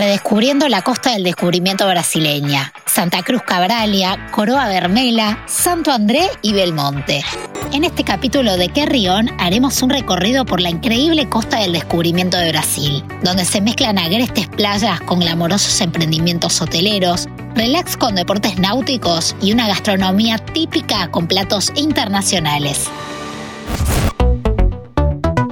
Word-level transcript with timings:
redescubriendo 0.00 0.66
la 0.68 0.80
costa 0.80 1.12
del 1.12 1.24
descubrimiento 1.24 1.86
brasileña, 1.86 2.72
Santa 2.86 3.22
Cruz 3.22 3.42
Cabralia, 3.42 4.28
Coroa 4.30 4.66
Vermela, 4.66 5.44
Santo 5.46 5.92
André 5.92 6.22
y 6.40 6.54
Belmonte. 6.54 7.22
En 7.72 7.84
este 7.84 8.02
capítulo 8.02 8.56
de 8.56 8.70
Querrión 8.70 9.30
haremos 9.38 9.82
un 9.82 9.90
recorrido 9.90 10.46
por 10.46 10.62
la 10.62 10.70
increíble 10.70 11.28
costa 11.28 11.58
del 11.58 11.74
descubrimiento 11.74 12.38
de 12.38 12.50
Brasil, 12.50 13.04
donde 13.22 13.44
se 13.44 13.60
mezclan 13.60 13.98
agrestes 13.98 14.48
playas 14.48 15.02
con 15.02 15.20
glamorosos 15.20 15.78
emprendimientos 15.82 16.62
hoteleros, 16.62 17.28
relax 17.54 17.98
con 17.98 18.14
deportes 18.14 18.58
náuticos 18.58 19.36
y 19.42 19.52
una 19.52 19.68
gastronomía 19.68 20.38
típica 20.38 21.10
con 21.10 21.26
platos 21.26 21.70
internacionales. 21.76 22.88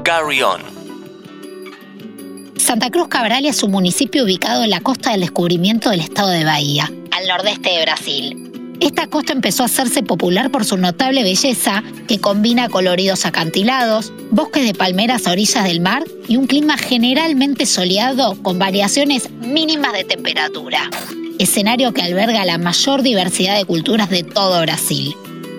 Carry 0.05 0.41
Santa 2.69 2.91
Cruz 2.91 3.09
Cabralia 3.09 3.49
es 3.49 3.63
un 3.63 3.71
municipio 3.71 4.25
ubicado 4.25 4.63
en 4.63 4.69
la 4.69 4.81
costa 4.81 5.13
del 5.13 5.23
descubrimiento 5.23 5.89
del 5.89 6.01
estado 6.01 6.29
de 6.29 6.45
Bahía, 6.45 6.93
al 7.13 7.27
nordeste 7.27 7.71
de 7.71 7.81
Brasil. 7.81 8.77
Esta 8.79 9.07
costa 9.07 9.33
empezó 9.33 9.63
a 9.63 9.67
hacerse 9.67 10.03
popular 10.03 10.51
por 10.51 10.67
su 10.67 10.77
notable 10.77 11.23
belleza, 11.23 11.83
que 12.07 12.21
combina 12.21 12.69
coloridos 12.69 13.25
acantilados, 13.25 14.13
bosques 14.31 14.67
de 14.67 14.75
palmeras 14.75 15.27
a 15.27 15.31
orillas 15.31 15.65
del 15.65 15.81
mar 15.81 16.05
y 16.29 16.37
un 16.37 16.47
clima 16.47 16.77
generalmente 16.77 17.65
soleado 17.65 18.37
con 18.43 18.59
variaciones 18.59 19.31
mínimas 19.31 19.95
de 19.95 20.05
temperatura. 20.05 20.91
Escenario 21.39 21.95
que 21.95 22.03
alberga 22.03 22.45
la 22.45 22.59
mayor 22.59 23.01
diversidad 23.01 23.57
de 23.57 23.65
culturas 23.65 24.11
de 24.11 24.25
todo 24.25 24.61
Brasil. 24.61 25.15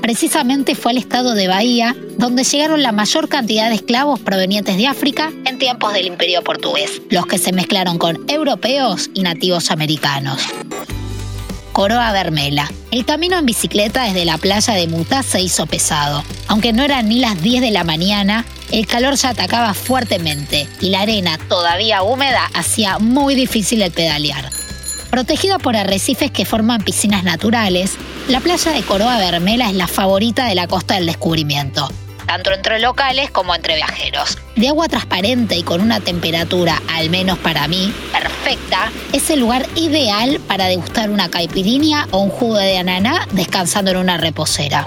Precisamente 0.09 0.73
fue 0.73 0.93
al 0.93 0.97
estado 0.97 1.35
de 1.35 1.47
Bahía 1.47 1.95
donde 2.17 2.43
llegaron 2.43 2.81
la 2.81 2.91
mayor 2.91 3.29
cantidad 3.29 3.69
de 3.69 3.75
esclavos 3.75 4.19
provenientes 4.19 4.75
de 4.75 4.87
África 4.87 5.31
en 5.45 5.59
tiempos 5.59 5.93
del 5.93 6.07
Imperio 6.07 6.43
Portugués, 6.43 6.99
los 7.11 7.27
que 7.27 7.37
se 7.37 7.51
mezclaron 7.51 7.99
con 7.99 8.27
europeos 8.27 9.11
y 9.13 9.21
nativos 9.21 9.69
americanos. 9.69 10.41
Coroa 11.73 12.11
Vermela. 12.11 12.71
El 12.89 13.05
camino 13.05 13.37
en 13.37 13.45
bicicleta 13.45 14.05
desde 14.05 14.25
la 14.25 14.39
playa 14.39 14.73
de 14.73 14.87
Mutá 14.87 15.21
se 15.21 15.41
hizo 15.41 15.67
pesado. 15.67 16.23
Aunque 16.47 16.73
no 16.73 16.81
eran 16.81 17.07
ni 17.07 17.19
las 17.19 17.39
10 17.43 17.61
de 17.61 17.69
la 17.69 17.83
mañana, 17.83 18.47
el 18.71 18.87
calor 18.87 19.13
ya 19.13 19.29
atacaba 19.29 19.75
fuertemente 19.75 20.67
y 20.81 20.89
la 20.89 21.01
arena, 21.01 21.37
todavía 21.47 22.01
húmeda, 22.01 22.49
hacía 22.55 22.97
muy 22.97 23.35
difícil 23.35 23.83
el 23.83 23.91
pedalear. 23.91 24.49
Protegida 25.11 25.59
por 25.59 25.75
arrecifes 25.75 26.31
que 26.31 26.45
forman 26.45 26.83
piscinas 26.83 27.23
naturales, 27.23 27.91
la 28.29 28.39
playa 28.41 28.71
de 28.71 28.83
Coroa 28.83 29.17
Vermela 29.17 29.69
es 29.69 29.75
la 29.75 29.87
favorita 29.87 30.45
de 30.45 30.53
la 30.53 30.67
costa 30.67 30.95
del 30.95 31.07
descubrimiento, 31.07 31.89
tanto 32.27 32.51
entre 32.51 32.79
locales 32.79 33.31
como 33.31 33.55
entre 33.55 33.75
viajeros. 33.75 34.37
De 34.55 34.67
agua 34.67 34.87
transparente 34.87 35.57
y 35.57 35.63
con 35.63 35.81
una 35.81 35.99
temperatura, 35.99 36.79
al 36.89 37.09
menos 37.09 37.39
para 37.39 37.67
mí, 37.67 37.91
perfecta, 38.11 38.91
es 39.13 39.31
el 39.31 39.39
lugar 39.39 39.65
ideal 39.75 40.39
para 40.47 40.65
degustar 40.65 41.09
una 41.09 41.29
caipirinha 41.29 42.07
o 42.11 42.19
un 42.19 42.29
jugo 42.29 42.57
de 42.57 42.77
ananá 42.77 43.27
descansando 43.31 43.89
en 43.91 43.97
una 43.97 44.17
reposera. 44.17 44.85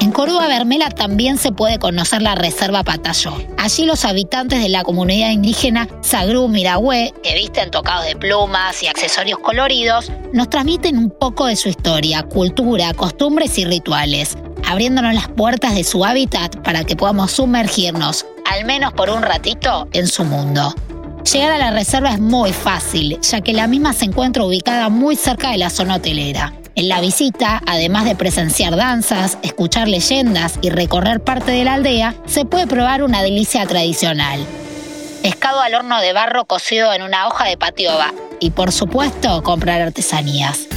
En 0.00 0.12
Córdoba 0.12 0.46
Vermela 0.46 0.90
también 0.90 1.38
se 1.38 1.50
puede 1.50 1.80
conocer 1.80 2.22
la 2.22 2.36
Reserva 2.36 2.84
Patayó. 2.84 3.34
Allí 3.58 3.84
los 3.84 4.04
habitantes 4.04 4.62
de 4.62 4.68
la 4.68 4.84
comunidad 4.84 5.30
indígena 5.30 5.88
Sagrú 6.02 6.46
Miragüe, 6.46 7.12
que 7.22 7.34
visten 7.34 7.72
tocados 7.72 8.06
de 8.06 8.14
plumas 8.14 8.80
y 8.82 8.86
accesorios 8.86 9.40
coloridos, 9.40 10.12
nos 10.32 10.48
transmiten 10.50 10.98
un 10.98 11.10
poco 11.10 11.46
de 11.46 11.56
su 11.56 11.68
historia, 11.68 12.22
cultura, 12.22 12.94
costumbres 12.94 13.58
y 13.58 13.64
rituales, 13.64 14.38
abriéndonos 14.64 15.14
las 15.14 15.28
puertas 15.28 15.74
de 15.74 15.82
su 15.82 16.04
hábitat 16.04 16.56
para 16.62 16.84
que 16.84 16.94
podamos 16.94 17.32
sumergirnos, 17.32 18.24
al 18.44 18.64
menos 18.66 18.92
por 18.92 19.10
un 19.10 19.22
ratito, 19.22 19.88
en 19.92 20.06
su 20.06 20.24
mundo. 20.24 20.72
Llegar 21.32 21.50
a 21.50 21.58
la 21.58 21.70
reserva 21.72 22.12
es 22.12 22.20
muy 22.20 22.52
fácil, 22.52 23.18
ya 23.20 23.40
que 23.40 23.52
la 23.52 23.66
misma 23.66 23.92
se 23.92 24.04
encuentra 24.04 24.44
ubicada 24.44 24.88
muy 24.90 25.16
cerca 25.16 25.50
de 25.50 25.58
la 25.58 25.70
zona 25.70 25.96
hotelera. 25.96 26.52
En 26.78 26.88
la 26.88 27.00
visita, 27.00 27.60
además 27.66 28.04
de 28.04 28.14
presenciar 28.14 28.76
danzas, 28.76 29.36
escuchar 29.42 29.88
leyendas 29.88 30.60
y 30.62 30.70
recorrer 30.70 31.18
parte 31.18 31.50
de 31.50 31.64
la 31.64 31.74
aldea, 31.74 32.14
se 32.24 32.44
puede 32.44 32.68
probar 32.68 33.02
una 33.02 33.20
delicia 33.20 33.66
tradicional. 33.66 34.46
Pescado 35.20 35.60
al 35.60 35.74
horno 35.74 36.00
de 36.00 36.12
barro 36.12 36.44
cocido 36.44 36.92
en 36.92 37.02
una 37.02 37.26
hoja 37.26 37.46
de 37.46 37.56
patioba 37.56 38.14
y 38.38 38.50
por 38.50 38.70
supuesto 38.70 39.42
comprar 39.42 39.82
artesanías. 39.82 40.68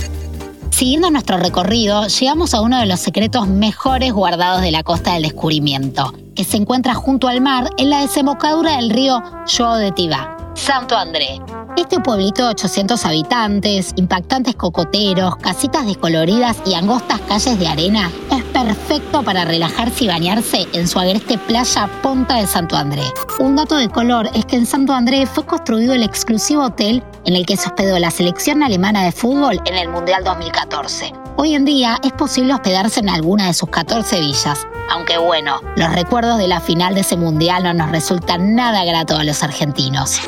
Siguiendo 0.71 1.11
nuestro 1.11 1.37
recorrido, 1.37 2.07
llegamos 2.07 2.55
a 2.55 2.61
uno 2.61 2.79
de 2.79 2.87
los 2.87 2.99
secretos 2.99 3.47
mejores 3.47 4.11
guardados 4.11 4.63
de 4.63 4.71
la 4.71 4.81
costa 4.81 5.13
del 5.13 5.21
descubrimiento, 5.21 6.15
que 6.33 6.45
se 6.45 6.57
encuentra 6.57 6.95
junto 6.95 7.27
al 7.27 7.41
mar 7.41 7.69
en 7.77 7.91
la 7.91 8.01
desembocadura 8.01 8.77
del 8.77 8.89
río 8.89 9.21
Joao 9.45 9.77
de 9.77 9.91
Tibá, 9.91 10.40
Santo 10.61 10.95
André, 10.95 11.41
este 11.75 11.99
pueblito 11.99 12.43
de 12.43 12.49
800 12.49 13.03
habitantes, 13.05 13.93
impactantes 13.95 14.55
cocoteros, 14.55 15.35
casitas 15.37 15.87
descoloridas 15.87 16.57
y 16.67 16.75
angostas 16.75 17.19
calles 17.21 17.57
de 17.57 17.67
arena 17.67 18.11
es 18.31 18.43
perfecto 18.43 19.23
para 19.23 19.43
relajarse 19.43 20.03
y 20.03 20.07
bañarse 20.07 20.67
en 20.73 20.87
su 20.87 20.99
agreste 20.99 21.39
playa 21.39 21.89
Ponta 22.03 22.35
de 22.35 22.45
Santo 22.45 22.77
André. 22.77 23.01
Un 23.39 23.55
dato 23.55 23.75
de 23.75 23.89
color 23.89 24.29
es 24.35 24.45
que 24.45 24.55
en 24.55 24.67
Santo 24.67 24.93
André 24.93 25.25
fue 25.25 25.47
construido 25.47 25.95
el 25.95 26.03
exclusivo 26.03 26.65
hotel 26.65 27.03
en 27.25 27.35
el 27.35 27.47
que 27.47 27.57
se 27.57 27.67
hospedó 27.67 27.97
la 27.97 28.11
selección 28.11 28.61
alemana 28.61 29.03
de 29.03 29.11
fútbol 29.11 29.59
en 29.65 29.75
el 29.75 29.89
Mundial 29.89 30.23
2014. 30.23 31.11
Hoy 31.37 31.55
en 31.55 31.65
día 31.65 31.97
es 32.03 32.11
posible 32.11 32.53
hospedarse 32.53 32.99
en 32.99 33.09
alguna 33.09 33.47
de 33.47 33.55
sus 33.55 33.69
14 33.69 34.19
villas, 34.19 34.67
aunque 34.91 35.17
bueno, 35.17 35.59
los 35.75 35.91
recuerdos 35.91 36.37
de 36.37 36.47
la 36.47 36.61
final 36.61 36.93
de 36.93 37.01
ese 37.01 37.17
mundial 37.17 37.63
no 37.63 37.73
nos 37.73 37.89
resultan 37.89 38.53
nada 38.53 38.85
grato 38.85 39.17
a 39.17 39.23
los 39.23 39.41
argentinos. 39.41 40.21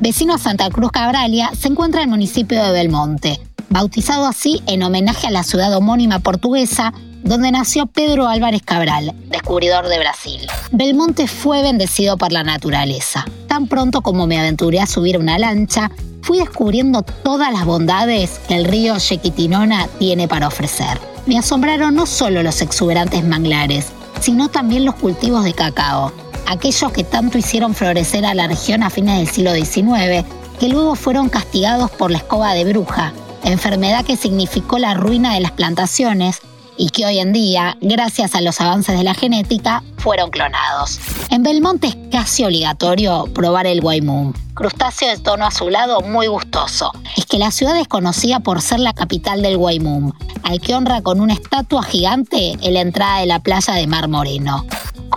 Vecino 0.00 0.32
a 0.32 0.38
Santa 0.38 0.70
Cruz 0.70 0.90
Cabralia, 0.92 1.50
se 1.54 1.68
encuentra 1.68 2.00
el 2.00 2.08
municipio 2.08 2.64
de 2.64 2.72
Belmonte, 2.72 3.38
bautizado 3.68 4.26
así 4.26 4.62
en 4.66 4.82
homenaje 4.82 5.26
a 5.26 5.30
la 5.30 5.42
ciudad 5.42 5.76
homónima 5.76 6.20
portuguesa 6.20 6.94
donde 7.22 7.52
nació 7.52 7.84
Pedro 7.84 8.26
Álvarez 8.26 8.62
Cabral, 8.62 9.12
descubridor 9.28 9.88
de 9.88 9.98
Brasil. 9.98 10.40
Belmonte 10.72 11.26
fue 11.26 11.60
bendecido 11.60 12.16
por 12.16 12.32
la 12.32 12.42
naturaleza. 12.42 13.26
Tan 13.46 13.66
pronto 13.66 14.00
como 14.00 14.26
me 14.26 14.40
aventuré 14.40 14.80
a 14.80 14.86
subir 14.86 15.18
una 15.18 15.38
lancha, 15.38 15.90
fui 16.22 16.38
descubriendo 16.38 17.02
todas 17.02 17.52
las 17.52 17.66
bondades 17.66 18.40
que 18.48 18.54
el 18.56 18.64
río 18.64 18.96
Yequitinona 18.96 19.86
tiene 19.98 20.28
para 20.28 20.48
ofrecer. 20.48 20.98
Me 21.26 21.36
asombraron 21.36 21.94
no 21.94 22.06
solo 22.06 22.42
los 22.42 22.62
exuberantes 22.62 23.22
manglares, 23.22 23.88
sino 24.22 24.48
también 24.48 24.86
los 24.86 24.94
cultivos 24.94 25.44
de 25.44 25.52
cacao, 25.52 26.10
aquellos 26.50 26.90
que 26.90 27.04
tanto 27.04 27.38
hicieron 27.38 27.74
florecer 27.74 28.26
a 28.26 28.34
la 28.34 28.48
región 28.48 28.82
a 28.82 28.90
fines 28.90 29.18
del 29.18 29.28
siglo 29.28 29.54
XIX, 29.54 30.26
que 30.58 30.68
luego 30.68 30.96
fueron 30.96 31.28
castigados 31.28 31.92
por 31.92 32.10
la 32.10 32.18
escoba 32.18 32.54
de 32.54 32.64
bruja, 32.64 33.12
enfermedad 33.44 34.04
que 34.04 34.16
significó 34.16 34.78
la 34.78 34.94
ruina 34.94 35.32
de 35.34 35.40
las 35.40 35.52
plantaciones 35.52 36.40
y 36.76 36.88
que 36.90 37.06
hoy 37.06 37.20
en 37.20 37.32
día, 37.32 37.76
gracias 37.80 38.34
a 38.34 38.40
los 38.40 38.60
avances 38.60 38.98
de 38.98 39.04
la 39.04 39.14
genética, 39.14 39.84
fueron 39.98 40.30
clonados. 40.30 40.98
En 41.30 41.44
Belmonte 41.44 41.86
es 41.86 41.96
casi 42.10 42.44
obligatorio 42.44 43.28
probar 43.32 43.68
el 43.68 43.80
guaymum, 43.80 44.32
crustáceo 44.54 45.08
de 45.08 45.18
tono 45.18 45.46
azulado 45.46 46.00
muy 46.00 46.26
gustoso. 46.26 46.90
Es 47.16 47.26
que 47.26 47.38
la 47.38 47.52
ciudad 47.52 47.76
es 47.78 47.86
conocida 47.86 48.40
por 48.40 48.60
ser 48.60 48.80
la 48.80 48.92
capital 48.92 49.40
del 49.42 49.56
guaymum, 49.56 50.12
al 50.42 50.60
que 50.60 50.74
honra 50.74 51.00
con 51.00 51.20
una 51.20 51.34
estatua 51.34 51.84
gigante 51.84 52.56
en 52.60 52.74
la 52.74 52.80
entrada 52.80 53.20
de 53.20 53.26
la 53.26 53.38
playa 53.38 53.74
de 53.74 53.86
Mar 53.86 54.08
Moreno. 54.08 54.66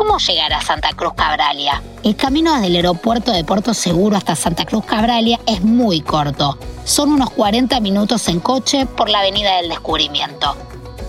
¿Cómo 0.06 0.18
llegar 0.18 0.52
a 0.52 0.62
Santa 0.62 0.90
Cruz 0.90 1.14
Cabralia? 1.14 1.82
El 2.04 2.18
camino 2.18 2.54
desde 2.54 2.68
el 2.68 2.76
aeropuerto 2.76 3.32
de 3.32 3.46
Puerto 3.46 3.74
Seguro 3.74 4.18
hasta 4.18 4.36
Santa 4.36 4.66
Cruz 4.66 4.84
Cabralia 4.84 5.40
es 5.48 5.64
muy 5.64 6.02
corto. 6.02 6.58
Son 6.84 7.14
unos 7.14 7.30
40 7.30 7.80
minutos 7.80 8.28
en 8.28 8.42
coche 8.42 8.86
por 8.86 9.10
la 9.10 9.20
Avenida 9.20 9.56
del 9.56 9.70
Descubrimiento. 9.70 10.58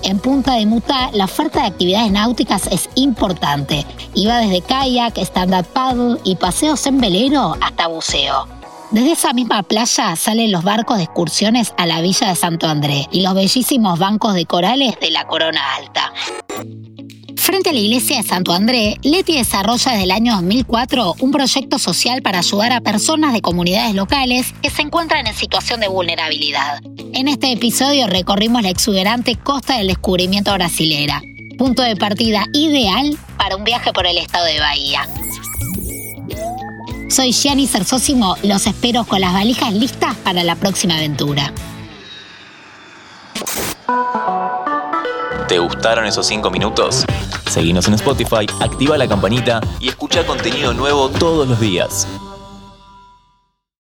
En 0.05 0.21
Punta 0.21 0.55
de 0.55 0.67
Mutá, 0.67 1.11
la 1.13 1.25
oferta 1.25 1.63
de 1.63 1.67
actividades 1.67 2.13
náuticas 2.13 2.69
es 2.69 2.89
importante 2.95 3.85
y 4.15 4.27
va 4.29 4.39
desde 4.39 4.63
kayak, 4.63 5.19
stand-up 5.19 5.67
paddle 5.73 6.21
y 6.23 6.37
paseos 6.37 6.87
en 6.87 7.01
velero 7.01 7.57
hasta 7.61 7.89
buceo. 7.89 8.47
Desde 8.93 9.11
esa 9.11 9.33
misma 9.33 9.65
playa 9.65 10.15
salen 10.15 10.53
los 10.53 10.63
barcos 10.63 10.99
de 10.99 11.03
excursiones 11.03 11.75
a 11.79 11.87
la 11.87 12.01
villa 12.01 12.29
de 12.29 12.37
Santo 12.37 12.69
André 12.69 13.09
y 13.11 13.23
los 13.23 13.35
bellísimos 13.35 13.99
bancos 13.99 14.35
de 14.35 14.47
corales 14.47 14.95
de 15.01 15.11
la 15.11 15.27
Corona 15.27 15.75
Alta. 15.75 16.13
Frente 17.55 17.71
a 17.71 17.73
la 17.73 17.79
iglesia 17.79 18.17
de 18.17 18.25
Santo 18.25 18.53
André, 18.53 18.99
Leti 19.05 19.39
desarrolla 19.39 19.93
desde 19.93 20.03
el 20.03 20.11
año 20.11 20.35
2004 20.35 21.15
un 21.21 21.31
proyecto 21.31 21.79
social 21.79 22.21
para 22.21 22.41
ayudar 22.41 22.73
a 22.73 22.81
personas 22.81 23.33
de 23.33 23.43
comunidades 23.43 23.95
locales 23.95 24.53
que 24.61 24.71
se 24.71 24.83
encuentran 24.83 25.29
en 25.29 25.37
situación 25.37 25.79
de 25.79 25.87
vulnerabilidad. 25.87 26.81
En 27.13 27.29
este 27.29 27.53
episodio 27.53 28.09
recorrimos 28.09 28.63
la 28.63 28.71
exuberante 28.71 29.37
costa 29.37 29.79
del 29.79 29.87
descubrimiento 29.87 30.53
brasilera, 30.53 31.23
punto 31.57 31.83
de 31.83 31.95
partida 31.95 32.45
ideal 32.55 33.17
para 33.39 33.55
un 33.55 33.63
viaje 33.63 33.93
por 33.93 34.09
el 34.09 34.19
estado 34.19 34.47
de 34.47 34.59
Bahía. 34.59 35.09
Soy 37.09 37.31
Gianni 37.31 37.69
Cersósimo, 37.69 38.35
los 38.43 38.67
espero 38.67 39.05
con 39.05 39.21
las 39.21 39.33
valijas 39.33 39.73
listas 39.73 40.17
para 40.17 40.43
la 40.43 40.57
próxima 40.57 40.97
aventura. 40.97 41.55
¿Te 45.47 45.61
gustaron 45.61 46.05
esos 46.07 46.27
5 46.27 46.51
minutos? 46.51 47.05
Seguinos 47.49 47.87
en 47.89 47.95
Spotify, 47.95 48.47
activa 48.61 48.97
la 48.99 49.09
campanita 49.09 49.61
y 49.81 49.89
escucha 49.89 50.27
contenido 50.27 50.75
nuevo 50.75 51.09
todos 51.09 51.49
los 51.49 51.61
días. 51.61 52.07